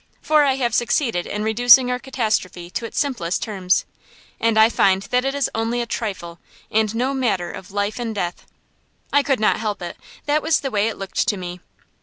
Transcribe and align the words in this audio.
For 0.19 0.43
I 0.45 0.55
have 0.55 0.73
succeeded 0.73 1.27
in 1.27 1.43
reducing 1.43 1.91
our 1.91 1.99
catastrophe 1.99 2.71
to 2.71 2.85
its 2.87 2.97
simplest 2.97 3.43
terms, 3.43 3.85
and 4.39 4.57
I 4.57 4.67
find 4.67 5.03
that 5.03 5.23
it 5.23 5.35
is 5.35 5.47
only 5.53 5.79
a 5.79 5.85
trifle, 5.85 6.39
and 6.71 6.95
no 6.95 7.13
matter 7.13 7.51
of 7.51 7.69
life 7.69 7.99
and 7.99 8.15
death. 8.15 8.47
I 9.13 9.21
could 9.21 9.39
not 9.39 9.59
help 9.59 9.79
it. 9.83 9.97
That 10.25 10.41
was 10.41 10.61
the 10.61 10.71
way 10.71 10.87
it 10.87 10.97
looked 10.97 11.27
to 11.27 11.37
me. 11.37 11.59